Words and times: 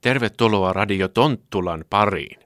Tervetuloa 0.00 0.72
Radio 0.72 1.08
Tonttulan 1.08 1.84
pariin. 1.90 2.38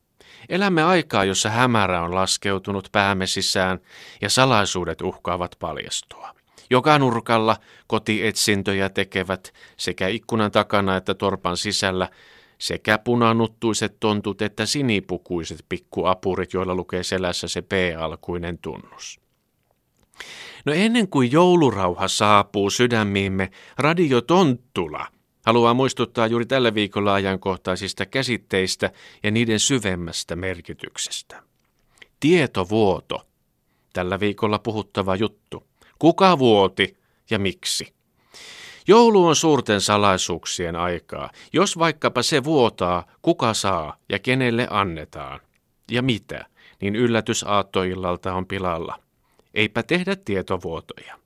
Elämme 0.49 0.83
aikaa, 0.83 1.25
jossa 1.25 1.51
hämärä 1.51 2.02
on 2.02 2.15
laskeutunut 2.15 2.89
päämesissään 2.93 3.78
ja 4.21 4.30
salaisuudet 4.30 5.01
uhkaavat 5.01 5.57
paljastua. 5.59 6.35
Joka 6.71 6.99
nurkalla 6.99 7.57
kotietsintöjä 7.87 8.88
tekevät 8.88 9.53
sekä 9.77 10.09
ikkunan 10.09 10.51
takana 10.51 10.96
että 10.96 11.15
torpan 11.15 11.57
sisällä 11.57 12.09
sekä 12.59 12.99
punanuttuiset 12.99 13.96
tontut 14.00 14.43
että 14.43 14.66
sinipukuiset 14.66 15.64
pikkuapurit, 15.69 16.53
joilla 16.53 16.75
lukee 16.75 17.03
selässä 17.03 17.48
se 17.48 17.62
P-alkuinen 17.62 18.59
tunnus. 18.59 19.21
No 20.64 20.73
ennen 20.73 21.09
kuin 21.09 21.32
joulurauha 21.32 22.09
saapuu 22.09 22.71
sydämiimme, 22.71 23.50
Radio 23.79 24.21
Tonttula 24.21 25.07
haluaa 25.46 25.74
muistuttaa 25.74 26.27
juuri 26.27 26.46
tällä 26.46 26.74
viikolla 26.74 27.14
ajankohtaisista 27.14 28.06
käsitteistä 28.06 28.91
ja 29.23 29.30
niiden 29.30 29.60
syvemmästä 29.60 30.37
merkityksestä. 30.37 31.42
Tietovuoto. 32.20 33.27
Tällä 33.92 34.20
viikolla 34.20 34.59
puhuttava 34.59 35.16
juttu. 35.16 35.66
Kuka 35.98 36.38
vuoti 36.38 36.97
ja 37.30 37.38
miksi? 37.38 37.92
Joulu 38.86 39.27
on 39.27 39.36
suurten 39.36 39.80
salaisuuksien 39.80 40.77
aikaa. 40.77 41.30
Jos 41.52 41.78
vaikkapa 41.78 42.22
se 42.22 42.45
vuotaa, 42.45 43.06
kuka 43.22 43.55
saa 43.55 43.97
ja 44.09 44.19
kenelle 44.19 44.66
annetaan 44.70 45.41
ja 45.91 46.02
mitä, 46.02 46.47
niin 46.80 46.97
yllätys 46.97 47.42
aattoillalta 47.42 48.34
on 48.34 48.47
pilalla. 48.47 48.98
Eipä 49.55 49.83
tehdä 49.83 50.16
tietovuotoja. 50.16 51.19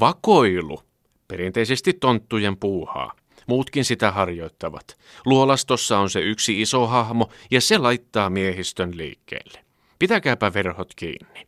Vakoilu, 0.00 0.82
perinteisesti 1.28 1.92
tonttujen 1.92 2.56
puuhaa. 2.56 3.12
Muutkin 3.46 3.84
sitä 3.84 4.10
harjoittavat. 4.10 4.96
Luolastossa 5.26 5.98
on 5.98 6.10
se 6.10 6.20
yksi 6.20 6.60
iso 6.60 6.86
hahmo 6.86 7.30
ja 7.50 7.60
se 7.60 7.78
laittaa 7.78 8.30
miehistön 8.30 8.96
liikkeelle. 8.96 9.64
Pitäkääpä 9.98 10.54
verhot 10.54 10.94
kiinni. 10.96 11.46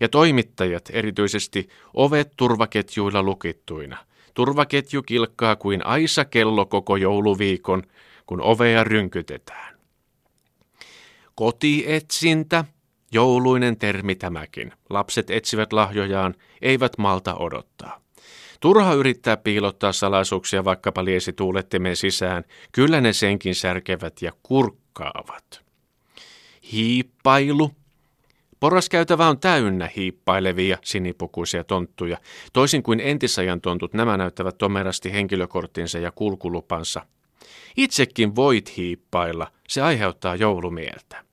Ja 0.00 0.08
toimittajat, 0.08 0.90
erityisesti 0.92 1.68
ovet 1.94 2.32
turvaketjuilla 2.36 3.22
lukittuina. 3.22 3.96
Turvaketju 4.34 5.02
kilkkaa 5.02 5.56
kuin 5.56 5.86
aisa 5.86 6.24
kello 6.24 6.66
koko 6.66 6.96
jouluviikon, 6.96 7.82
kun 8.26 8.40
ovea 8.40 8.84
rynkytetään. 8.84 9.78
Kotietsintä, 11.34 12.64
jouluinen 13.12 13.76
termi 13.76 14.14
tämäkin. 14.14 14.72
Lapset 14.90 15.30
etsivät 15.30 15.72
lahjojaan, 15.72 16.34
eivät 16.62 16.92
malta 16.98 17.34
odottaa. 17.34 18.00
Turha 18.60 18.94
yrittää 18.94 19.36
piilottaa 19.36 19.92
salaisuuksia 19.92 20.64
vaikkapa 20.64 21.04
liesituulettimen 21.04 21.96
sisään, 21.96 22.44
kyllä 22.72 23.00
ne 23.00 23.12
senkin 23.12 23.54
särkevät 23.54 24.22
ja 24.22 24.32
kurkkaavat. 24.42 25.64
Hiippailu, 26.72 27.70
Porraskäytävä 28.60 29.28
on 29.28 29.40
täynnä 29.40 29.90
hiippailevia 29.96 30.78
sinipukuisia 30.84 31.64
tonttuja. 31.64 32.18
Toisin 32.52 32.82
kuin 32.82 33.00
entisajan 33.00 33.60
tontut, 33.60 33.94
nämä 33.94 34.16
näyttävät 34.16 34.58
tomerasti 34.58 35.12
henkilökorttinsa 35.12 35.98
ja 35.98 36.10
kulkulupansa. 36.10 37.06
Itsekin 37.76 38.36
voit 38.36 38.76
hiippailla, 38.76 39.52
se 39.68 39.82
aiheuttaa 39.82 40.36
joulumieltä. 40.36 41.24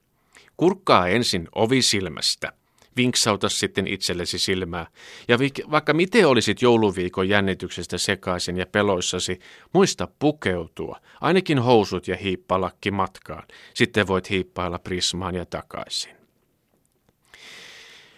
Kurkkaa 0.58 1.08
ensin 1.08 1.47
ovisilmästä. 1.56 2.53
Vinksauta 2.98 3.50
sitten 3.50 3.88
itsellesi 3.88 4.40
silmää. 4.40 4.88
Ja 5.28 5.38
vaikka 5.72 5.94
miten 5.94 6.28
olisit 6.28 6.62
jouluviikon 6.62 7.30
jännityksestä 7.30 7.98
sekaisin 7.98 8.58
ja 8.58 8.66
peloissasi, 8.66 9.40
muista 9.73 10.08
pukeutua. 10.20 11.00
Ainakin 11.22 11.59
housut 11.59 12.08
ja 12.08 12.16
hiippalakki 12.16 12.92
matkaan. 12.92 13.44
Sitten 13.73 14.08
voit 14.08 14.30
hiippailla 14.30 14.80
prismaan 14.80 15.36
ja 15.36 15.45
takaisin. 15.45 16.18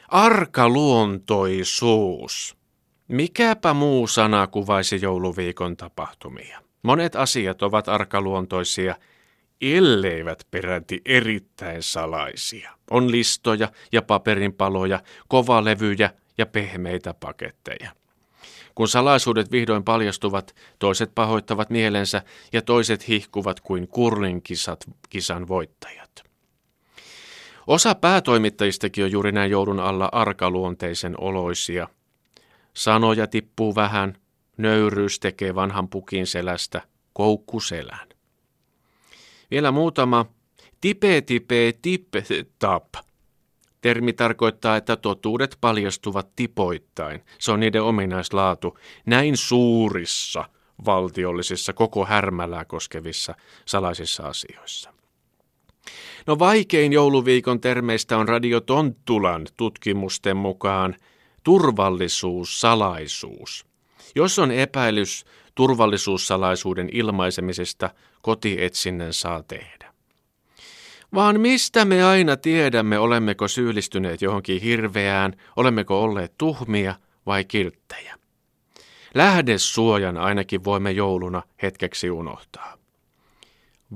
Arkaluontoisuus. 0.07 2.57
Mikäpä 3.07 3.73
muu 3.73 4.07
sana 4.07 4.47
kuvaisi 4.47 4.99
jouluviikon 5.01 5.77
tapahtumia? 5.77 6.61
Monet 6.83 7.15
asiat 7.15 7.63
ovat 7.63 7.87
arkaluontoisia, 7.87 8.95
elleivät 9.61 10.47
peräti 10.51 11.01
erittäin 11.05 11.83
salaisia. 11.83 12.71
On 12.91 13.11
listoja 13.11 13.71
ja 13.91 14.01
paperinpaloja, 14.01 14.99
kovalevyjä 15.27 16.09
ja 16.37 16.45
pehmeitä 16.45 17.13
paketteja. 17.13 17.91
Kun 18.75 18.87
salaisuudet 18.87 19.51
vihdoin 19.51 19.83
paljastuvat, 19.83 20.55
toiset 20.79 21.11
pahoittavat 21.15 21.69
mielensä 21.69 22.21
ja 22.53 22.61
toiset 22.61 23.07
hihkuvat 23.07 23.59
kuin 23.59 23.87
kurlinkisat 23.87 24.85
kisan 25.09 25.47
voittajat. 25.47 26.23
Osa 27.67 27.95
päätoimittajistakin 27.95 29.03
on 29.03 29.11
juuri 29.11 29.31
näin 29.31 29.51
joudun 29.51 29.79
alla 29.79 30.09
arkaluonteisen 30.11 31.19
oloisia. 31.21 31.87
Sanoja 32.73 33.27
tippuu 33.27 33.75
vähän, 33.75 34.17
nöyryys 34.57 35.19
tekee 35.19 35.55
vanhan 35.55 35.89
pukin 35.89 36.27
selästä 36.27 36.81
koukku 37.13 37.59
selän. 37.59 38.18
Vielä 39.51 39.71
muutama 39.71 40.25
tipe 40.81 41.21
tipe 41.21 41.73
tip 41.81 42.07
tap. 42.59 42.85
Termi 43.81 44.13
tarkoittaa, 44.13 44.77
että 44.77 44.95
totuudet 44.95 45.57
paljastuvat 45.61 46.35
tipoittain. 46.35 47.23
Se 47.39 47.51
on 47.51 47.59
niiden 47.59 47.83
ominaislaatu 47.83 48.77
näin 49.05 49.37
suurissa 49.37 50.45
valtiollisissa 50.85 51.73
koko 51.73 52.05
härmälää 52.05 52.65
koskevissa 52.65 53.35
salaisissa 53.65 54.23
asioissa. 54.23 54.93
No 56.27 56.39
vaikein 56.39 56.93
jouluviikon 56.93 57.61
termeistä 57.61 58.17
on 58.17 58.27
Radio 58.27 58.61
Tonttulan 58.61 59.47
tutkimusten 59.57 60.37
mukaan 60.37 60.95
turvallisuus, 61.43 62.61
salaisuus. 62.61 63.68
Jos 64.15 64.39
on 64.39 64.51
epäilys 64.51 65.25
turvallisuussalaisuuden 65.55 66.89
ilmaisemisesta, 66.91 67.89
kotietsinnän 68.21 69.13
saa 69.13 69.43
tehdä. 69.43 69.93
Vaan 71.13 71.39
mistä 71.39 71.85
me 71.85 72.03
aina 72.03 72.37
tiedämme, 72.37 72.99
olemmeko 72.99 73.47
syyllistyneet 73.47 74.21
johonkin 74.21 74.61
hirveään, 74.61 75.33
olemmeko 75.55 76.03
olleet 76.03 76.33
tuhmia 76.37 76.95
vai 77.25 77.45
kilttejä? 77.45 78.15
Lähdesuojan 79.13 80.17
ainakin 80.17 80.63
voimme 80.63 80.91
jouluna 80.91 81.41
hetkeksi 81.61 82.09
unohtaa. 82.09 82.77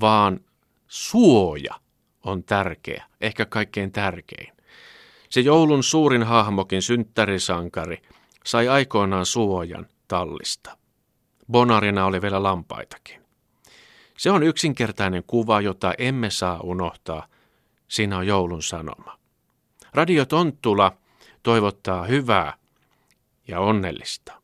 Vaan 0.02 0.40
suoja 0.88 1.80
on 2.24 2.44
tärkeä, 2.44 3.06
ehkä 3.22 3.46
kaikkein 3.46 3.92
tärkein. 3.92 4.54
Se 5.30 5.40
joulun 5.42 5.84
suurin 5.84 6.24
hahmokin, 6.24 6.82
synttärisankari, 6.82 8.02
sai 8.46 8.68
aikoinaan 8.68 9.26
suojan 9.26 9.88
tallista. 10.14 10.78
Bonarina 11.52 12.06
oli 12.06 12.22
vielä 12.22 12.44
lampaitakin. 12.44 13.22
Se 14.18 14.32
on 14.32 14.44
yksinkertainen 14.44 15.24
kuva, 15.28 15.62
jota 15.62 15.94
emme 15.98 16.30
saa 16.30 16.60
unohtaa. 16.62 17.28
Siinä 17.88 18.18
on 18.18 18.28
joulun 18.28 18.64
sanoma. 18.64 19.20
Radio 19.94 20.26
Tonttula 20.26 20.98
toivottaa 21.44 22.06
hyvää 22.06 22.58
ja 23.48 23.60
onnellista. 23.60 24.42